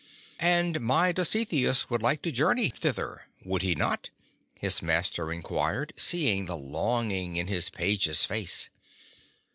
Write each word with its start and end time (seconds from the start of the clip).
''And 0.39 0.79
my 0.79 1.11
Dositheus 1.11 1.87
would 1.91 2.01
like 2.01 2.23
to 2.23 2.31
journey 2.31 2.69
thither— 2.69 3.27
would 3.45 3.61
he 3.61 3.75
not?" 3.75 4.09
his 4.59 4.81
master 4.81 5.31
inquired, 5.31 5.93
seeing 5.95 6.47
the 6.47 6.57
longing 6.57 7.35
in 7.35 7.45
his 7.45 7.69
page's 7.69 8.25
face. 8.25 8.71